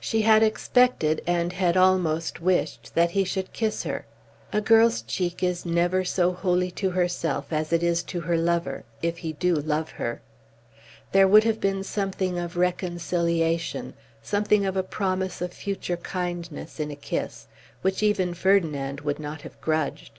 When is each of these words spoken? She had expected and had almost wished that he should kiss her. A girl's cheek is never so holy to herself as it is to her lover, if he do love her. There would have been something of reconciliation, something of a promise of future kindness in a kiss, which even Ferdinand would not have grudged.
She 0.00 0.22
had 0.22 0.42
expected 0.42 1.22
and 1.28 1.52
had 1.52 1.76
almost 1.76 2.40
wished 2.42 2.92
that 2.96 3.12
he 3.12 3.22
should 3.22 3.52
kiss 3.52 3.84
her. 3.84 4.04
A 4.52 4.60
girl's 4.60 5.00
cheek 5.00 5.44
is 5.44 5.64
never 5.64 6.02
so 6.04 6.32
holy 6.32 6.72
to 6.72 6.90
herself 6.90 7.52
as 7.52 7.72
it 7.72 7.80
is 7.80 8.02
to 8.02 8.22
her 8.22 8.36
lover, 8.36 8.82
if 9.00 9.18
he 9.18 9.34
do 9.34 9.54
love 9.54 9.90
her. 9.90 10.22
There 11.12 11.28
would 11.28 11.44
have 11.44 11.60
been 11.60 11.84
something 11.84 12.36
of 12.36 12.56
reconciliation, 12.56 13.94
something 14.20 14.66
of 14.66 14.76
a 14.76 14.82
promise 14.82 15.40
of 15.40 15.52
future 15.52 15.98
kindness 15.98 16.80
in 16.80 16.90
a 16.90 16.96
kiss, 16.96 17.46
which 17.80 18.02
even 18.02 18.34
Ferdinand 18.34 19.02
would 19.02 19.20
not 19.20 19.42
have 19.42 19.60
grudged. 19.60 20.18